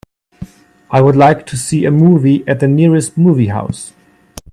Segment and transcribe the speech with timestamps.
[0.89, 3.93] I would like to see a movie at the nearest movie house.